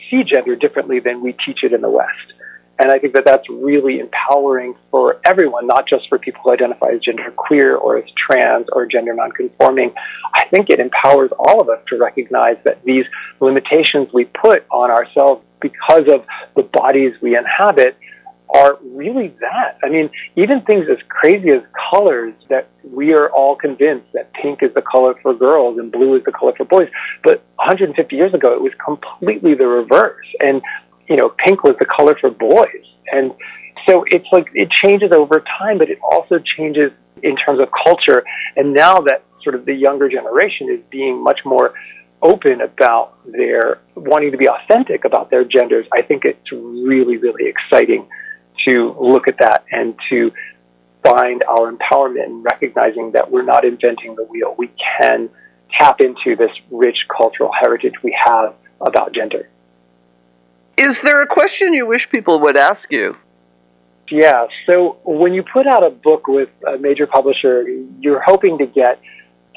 see 0.10 0.24
gender 0.24 0.55
differently 0.55 1.00
than 1.00 1.22
we 1.22 1.34
teach 1.46 1.63
it 1.63 1.74
in 1.74 1.81
the 1.81 1.89
West. 1.89 2.34
And 2.79 2.91
I 2.91 3.00
think 3.00 3.13
that 3.13 3.25
that's 3.25 3.50
really 3.50 4.00
empowering 4.00 4.75
for 4.91 5.19
everyone, 5.25 5.65
not 5.65 5.88
just 5.88 6.07
for 6.10 6.19
people 6.19 6.41
who 6.43 6.53
identify 6.53 6.89
as 6.91 7.01
gender 7.01 7.31
queer 7.36 7.75
or 7.75 7.98
as 7.98 8.03
trans 8.15 8.67
or 8.72 8.86
gender 8.86 9.15
nonconforming. 9.15 9.93
I 10.34 10.46
think 10.50 10.69
it 10.69 10.79
empowers 10.79 11.31
all 11.39 11.60
of 11.60 11.69
us 11.69 11.79
to 11.88 11.98
recognize 11.98 12.57
that 12.65 12.84
these 12.84 13.05
limitations 13.39 14.10
we 14.13 14.25
put 14.25 14.65
on 14.69 14.91
ourselves 14.91 15.43
because 15.60 16.07
of 16.07 16.25
the 16.55 16.63
bodies 16.63 17.13
we 17.19 17.36
inhabit 17.36 17.98
are 18.50 18.77
really 18.84 19.36
that. 19.39 19.77
I 19.84 19.89
mean, 19.89 20.10
even 20.36 20.62
things 20.62 20.86
as 20.89 20.98
crazy 21.10 21.50
as 21.50 21.62
colors 21.92 22.34
that 22.50 22.70
we 22.84 23.13
are 23.13 23.30
all 23.30 23.56
convinced 23.56 24.08
that 24.13 24.32
pink 24.34 24.63
is 24.63 24.74
the 24.74 24.82
color 24.82 25.16
for 25.22 25.34
girls 25.34 25.77
and 25.80 25.92
blue 25.92 26.16
is 26.16 26.24
the 26.24 26.32
color 26.32 26.54
for 26.56 26.66
boys. 26.66 26.89
But 27.24 27.44
150 27.56 28.16
years 28.16 28.34
ago, 28.34 28.54
it 28.54 28.62
was 28.62 28.72
completely 28.84 29.54
the 29.54 29.68
reverse. 29.68 30.25
And, 30.39 30.62
you 31.08 31.18
know, 31.18 31.34
pink 31.46 31.63
was 31.63 31.75
the 31.80 31.86
color 31.86 32.18
for 32.20 32.30
boys. 32.30 32.86
And 33.12 33.34
so 33.88 34.06
it's 34.08 34.27
like 34.32 34.48
it 34.54 34.70
changes 34.72 35.12
over 35.12 35.44
time, 35.60 35.77
but 35.77 35.89
it 35.89 36.00
also 36.01 36.39
changes 36.39 36.92
in 37.24 37.36
terms 37.36 37.60
of 37.60 37.70
culture. 37.86 38.24
And 38.56 38.74
now 38.74 39.00
that 39.01 39.24
sort 39.44 39.56
of 39.56 39.66
the 39.66 39.74
younger 39.74 40.10
generation 40.10 40.70
is 40.70 40.80
being 40.89 41.22
much 41.22 41.39
more 41.46 41.74
open 42.22 42.62
about 42.62 43.13
their 43.25 43.80
wanting 43.96 44.32
to 44.32 44.38
be 44.38 44.48
authentic 44.48 45.06
about 45.06 45.30
their 45.30 45.44
genders, 45.44 45.86
I 45.94 46.01
think 46.01 46.25
it's 46.25 46.51
really, 46.51 47.18
really 47.18 47.48
exciting 47.48 48.08
to 48.68 48.96
look 49.00 49.28
at 49.28 49.38
that 49.40 49.66
and 49.72 49.96
to 50.10 50.32
find 51.04 51.44
our 51.46 51.72
empowerment 51.72 52.26
in 52.26 52.44
recognizing 52.44 53.12
that 53.12 53.32
we're 53.32 53.44
not 53.44 53.66
inventing 53.66 54.16
the 54.16 54.24
wheel. 54.24 54.56
We 54.58 54.72
can 55.00 55.30
tap 55.78 56.02
into 56.02 56.36
this 56.36 56.52
rich 56.72 56.98
cultural 57.16 57.52
heritage 57.52 57.94
we 58.04 58.18
have 58.26 58.54
about 58.82 59.14
gender. 59.14 59.50
Is 60.78 61.00
there 61.02 61.22
a 61.22 61.28
question 61.28 61.74
you 61.74 61.86
wish 61.86 62.10
people 62.10 62.40
would 62.42 62.58
ask 62.58 62.92
you? 62.92 63.16
Yeah, 64.10 64.48
so 64.66 64.98
when 65.04 65.34
you 65.34 65.44
put 65.44 65.68
out 65.68 65.84
a 65.84 65.90
book 65.90 66.28
with 66.28 66.50
a 66.66 66.78
major 66.78 67.08
publisher, 67.08 67.68
you're 68.00 68.22
hoping 68.22 68.58
to 68.60 68.66
get 68.66 69.02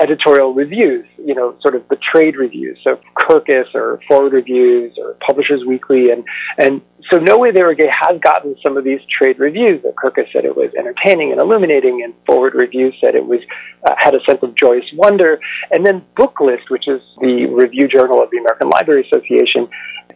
editorial 0.01 0.55
reviews, 0.55 1.07
you 1.19 1.35
know, 1.35 1.55
sort 1.61 1.75
of 1.75 1.87
the 1.89 1.97
trade 1.97 2.37
reviews, 2.37 2.79
so 2.83 2.99
Kirkus 3.17 3.75
or 3.75 4.01
Foreword 4.09 4.33
Reviews 4.33 4.97
or 4.99 5.15
Publishers 5.25 5.65
Weekly, 5.65 6.11
and 6.11 6.25
and 6.59 6.81
so 7.11 7.19
No 7.19 7.39
Way 7.39 7.51
They 7.51 7.63
Were 7.63 7.75
Gay 7.75 7.91
has 7.93 8.21
gotten 8.21 8.57
some 8.63 8.77
of 8.77 8.85
these 8.85 9.01
trade 9.11 9.39
reviews. 9.39 9.83
Kirkus 9.83 10.33
said 10.33 10.45
it 10.45 10.57
was 10.57 10.71
entertaining 10.79 11.33
and 11.33 11.41
illuminating, 11.41 12.03
and 12.03 12.15
Foreword 12.27 12.55
Review 12.55 12.93
said 13.01 13.15
it 13.15 13.25
was 13.25 13.41
uh, 13.87 13.95
had 13.99 14.15
a 14.15 14.21
sense 14.25 14.43
of 14.43 14.55
joyous 14.55 14.85
wonder, 14.95 15.41
and 15.71 15.85
then 15.87 16.05
Booklist, 16.17 16.69
which 16.69 16.89
is 16.89 17.01
the 17.21 17.47
review 17.47 17.89
journal 17.89 18.23
of 18.23 18.31
the 18.31 18.39
American 18.39 18.69
Library 18.69 19.07
Association, 19.11 19.69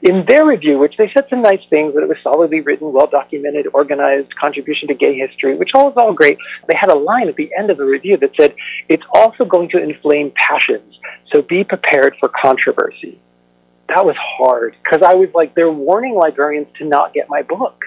in 0.03 0.25
their 0.27 0.45
review, 0.45 0.79
which 0.79 0.97
they 0.99 1.11
said 1.15 1.25
some 1.31 1.41
nice 1.41 1.63
things, 1.71 1.95
that 1.95 2.03
it 2.03 2.09
was 2.09 2.19
solidly 2.23 2.61
written, 2.61 2.93
well 2.93 3.07
documented, 3.07 3.67
organized, 3.73 4.35
contribution 4.37 4.89
to 4.89 4.95
gay 4.95 5.17
history, 5.17 5.57
which 5.57 5.71
all 5.75 5.91
is 5.91 5.97
all 5.97 6.13
great. 6.13 6.37
They 6.69 6.77
had 6.79 6.91
a 6.91 6.95
line 6.95 7.29
at 7.29 7.37
the 7.37 7.51
end 7.59 7.71
of 7.71 7.79
the 7.79 7.85
review 7.85 8.17
that 8.19 8.33
said, 8.39 8.55
it's 8.89 9.05
also 9.13 9.45
going 9.45 9.71
to 9.71 9.83
inflame 9.83 10.33
passions, 10.35 10.99
so 11.33 11.43
be 11.43 11.65
prepared 11.65 12.17
for 12.21 12.29
controversy. 12.29 13.21
That 13.89 14.05
was 14.05 14.17
hard 14.19 14.77
because 14.83 15.03
I 15.03 15.15
was 15.15 15.29
like, 15.35 15.55
they're 15.55 15.71
warning 15.71 16.15
librarians 16.15 16.69
to 16.79 16.85
not 16.85 17.13
get 17.13 17.29
my 17.29 17.43
book. 17.43 17.85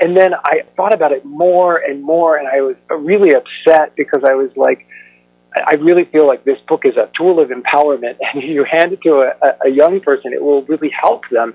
And 0.00 0.16
then 0.16 0.34
I 0.34 0.62
thought 0.76 0.92
about 0.92 1.12
it 1.12 1.24
more 1.24 1.76
and 1.76 2.02
more, 2.02 2.36
and 2.36 2.48
I 2.48 2.62
was 2.62 2.76
really 2.90 3.32
upset 3.34 3.94
because 3.94 4.22
I 4.24 4.34
was 4.34 4.50
like, 4.56 4.86
I 5.56 5.74
really 5.74 6.04
feel 6.04 6.26
like 6.26 6.44
this 6.44 6.58
book 6.66 6.82
is 6.84 6.96
a 6.96 7.08
tool 7.16 7.38
of 7.38 7.50
empowerment, 7.50 8.16
and 8.34 8.42
you 8.42 8.64
hand 8.64 8.92
it 8.92 9.02
to 9.02 9.32
a, 9.40 9.66
a 9.66 9.70
young 9.70 10.00
person, 10.00 10.32
it 10.32 10.42
will 10.42 10.64
really 10.64 10.90
help 10.90 11.22
them. 11.30 11.54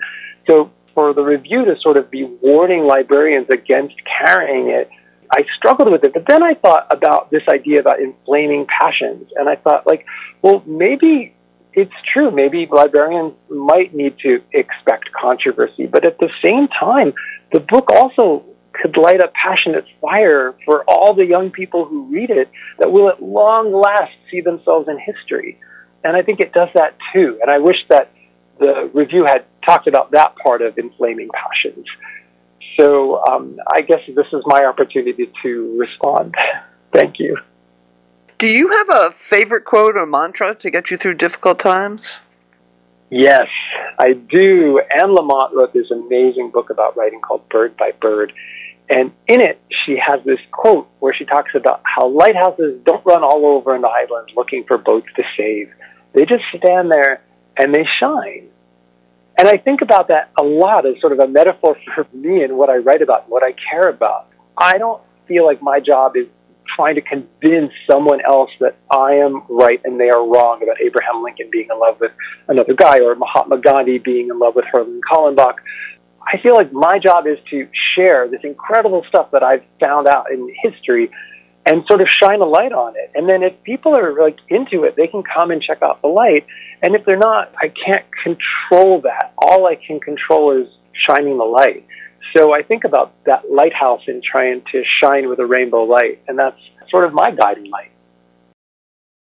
So 0.50 0.72
for 0.96 1.14
the 1.14 1.22
review 1.22 1.66
to 1.66 1.80
sort 1.80 1.98
of 1.98 2.10
be 2.10 2.24
warning 2.24 2.86
librarians 2.86 3.48
against 3.50 3.96
carrying 4.06 4.70
it, 4.70 4.90
I 5.32 5.46
struggled 5.56 5.92
with 5.92 6.04
it. 6.04 6.14
But 6.14 6.26
then 6.28 6.42
I 6.42 6.56
thought 6.56 6.88
about 6.90 7.30
this 7.30 7.44
idea 7.48 7.80
about 7.80 8.00
inflaming 8.00 8.66
passions. 8.66 9.30
And 9.36 9.48
I 9.48 9.56
thought, 9.56 9.86
like, 9.86 10.06
well, 10.42 10.64
maybe 10.66 11.36
it's 11.82 11.94
true. 12.14 12.32
Maybe 12.32 12.68
librarians 12.70 13.34
might 13.50 13.94
need 13.94 14.18
to 14.20 14.42
expect 14.52 15.12
controversy. 15.12 15.86
But 15.86 16.06
at 16.06 16.20
the 16.20 16.30
same 16.44 16.68
time, 16.68 17.14
the 17.52 17.60
book 17.60 17.90
also 17.92 18.46
could 18.74 18.98
light 18.98 19.20
a 19.20 19.30
passionate 19.30 19.86
fire 20.02 20.56
for 20.66 20.84
all 20.88 21.14
the 21.14 21.26
young 21.26 21.52
people 21.52 21.86
who 21.86 22.06
read 22.06 22.30
it 22.30 22.50
that 22.78 22.92
will 22.92 23.10
at 23.10 23.22
long 23.22 23.74
last 23.74 24.12
see 24.30 24.42
themselves 24.42 24.88
in 24.88 25.00
history. 25.00 25.60
And 26.04 26.16
I 26.16 26.22
think 26.22 26.40
it 26.40 26.54
does 26.54 26.70
that 26.76 26.96
too. 27.14 27.40
And 27.42 27.50
I 27.50 27.60
wish 27.60 27.78
that 27.90 28.12
the 28.60 28.90
review 28.94 29.26
had 29.26 29.46
talked 29.66 29.88
about 29.88 30.12
that 30.12 30.36
part 30.38 30.62
of 30.62 30.78
inflaming 30.78 31.30
passions. 31.34 31.86
So 32.80 33.24
um, 33.26 33.58
I 33.72 33.82
guess 33.82 34.00
this 34.08 34.28
is 34.32 34.42
my 34.46 34.66
opportunity 34.66 35.32
to 35.44 35.78
respond. 35.78 36.36
Thank 36.94 37.20
you. 37.20 37.38
Do 38.40 38.48
you 38.48 38.70
have 38.70 38.90
a 38.90 39.14
favorite 39.30 39.66
quote 39.66 39.98
or 39.98 40.06
mantra 40.06 40.56
to 40.56 40.72
get 40.72 40.90
you 40.90 40.98
through 40.98 41.16
difficult 41.16 41.60
times? 41.60 42.00
Yes, 43.10 43.48
I 43.98 44.14
do. 44.14 44.80
Anne 44.80 45.10
Lamott 45.10 45.52
wrote 45.54 45.74
this 45.74 45.92
amazing 45.92 46.52
book 46.52 46.70
about 46.70 46.96
writing 46.96 47.20
called 47.20 47.50
Bird 47.50 47.76
by 47.76 47.92
Bird. 48.00 48.32
And 48.90 49.12
in 49.28 49.42
it, 49.42 49.62
she 49.84 49.98
has 49.98 50.24
this 50.24 50.40
quote 50.52 50.88
where 51.00 51.14
she 51.14 51.26
talks 51.26 51.52
about 51.54 51.82
how 51.84 52.08
lighthouses 52.08 52.80
don't 52.86 53.06
run 53.06 53.24
all 53.24 53.46
over 53.46 53.76
in 53.76 53.82
the 53.82 53.90
highlands 53.90 54.32
looking 54.38 54.64
for 54.64 54.78
boats 54.78 55.08
to 55.18 55.24
save. 55.36 55.74
They 56.14 56.26
just 56.26 56.44
stand 56.58 56.90
there 56.90 57.22
and 57.58 57.76
they 57.76 57.86
shine. 58.00 58.48
And 59.38 59.50
I 59.50 59.58
think 59.58 59.82
about 59.82 60.08
that 60.08 60.32
a 60.40 60.44
lot 60.44 60.86
as 60.86 61.00
sort 61.02 61.12
of 61.12 61.20
a 61.20 61.28
metaphor 61.28 61.76
for 61.94 62.08
me 62.14 62.42
and 62.44 62.58
what 62.58 62.70
I 62.70 62.78
write 62.78 63.02
about 63.02 63.28
what 63.28 63.44
I 63.44 63.54
care 63.70 63.90
about. 63.90 64.28
I 64.58 64.78
don't 64.78 65.02
feel 65.28 65.46
like 65.46 65.62
my 65.62 65.82
job 65.82 66.16
is 66.16 66.28
trying 66.76 66.96
to 66.96 67.02
convince 67.02 67.72
someone 67.90 68.20
else 68.26 68.52
that 68.60 68.78
I 68.92 69.14
am 69.14 69.44
right 69.50 69.80
and 69.84 70.00
they 70.00 70.10
are 70.10 70.26
wrong 70.26 70.62
about 70.64 70.82
Abraham 70.82 71.24
Lincoln 71.24 71.50
being 71.52 71.68
in 71.72 71.80
love 71.80 72.00
with 72.00 72.12
another 72.48 72.74
guy 72.74 73.00
or 73.00 73.16
Mahatma 73.16 73.60
Gandhi 73.60 73.98
being 73.98 74.30
in 74.30 74.40
love 74.40 74.56
with 74.56 74.66
Herman 74.72 75.02
Kallenbach. 75.12 75.56
I 76.22 76.38
feel 76.42 76.56
like 76.56 76.72
my 76.72 77.00
job 77.00 77.28
is 77.28 77.38
to 77.50 77.68
share 77.96 78.28
this 78.28 78.42
incredible 78.44 79.04
stuff 79.08 79.32
that 79.32 79.44
I've 79.44 79.64
found 79.84 80.08
out 80.08 80.32
in 80.32 80.54
history 80.62 81.10
and 81.66 81.84
sort 81.88 82.02
of 82.02 82.08
shine 82.08 82.42
a 82.42 82.46
light 82.46 82.72
on 82.72 82.96
it. 82.96 83.12
And 83.16 83.30
then 83.30 83.44
if 83.44 83.62
people 83.64 83.96
are 83.96 84.20
like 84.20 84.38
into 84.50 84.84
it, 84.84 84.96
they 84.96 85.08
can 85.08 85.24
come 85.24 85.52
and 85.52 85.62
check 85.62 85.80
out 85.84 86.02
the 86.02 86.08
light. 86.08 86.46
And 86.82 86.96
if 86.96 87.06
they're 87.06 87.18
not, 87.18 87.54
I 87.58 87.70
can't 87.70 88.06
control 88.24 89.02
that. 89.02 89.34
All 89.38 89.68
I 89.68 89.76
can 89.76 90.00
control 90.00 90.52
is 90.52 90.68
shining 91.08 91.38
the 91.38 91.44
light. 91.46 91.86
So 92.36 92.54
I 92.54 92.64
think 92.64 92.84
about 92.84 93.14
that 93.26 93.44
lighthouse 93.52 94.02
and 94.08 94.24
trying 94.24 94.64
to 94.72 94.84
shine 95.02 95.30
with 95.30 95.40
a 95.40 95.46
rainbow 95.46 95.84
light, 95.84 96.22
and 96.28 96.38
that's 96.38 96.60
sort 96.90 97.06
of 97.06 97.14
my 97.14 97.32
guiding 97.32 97.70
light. 97.72 97.92